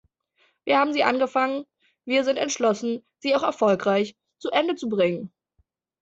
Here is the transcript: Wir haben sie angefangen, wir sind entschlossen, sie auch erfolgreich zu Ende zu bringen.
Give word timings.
Wir 0.65 0.79
haben 0.79 0.93
sie 0.93 1.03
angefangen, 1.03 1.63
wir 2.05 2.23
sind 2.23 2.37
entschlossen, 2.37 3.05
sie 3.19 3.35
auch 3.35 3.43
erfolgreich 3.43 4.17
zu 4.39 4.49
Ende 4.49 4.73
zu 4.73 4.89
bringen. 4.89 5.31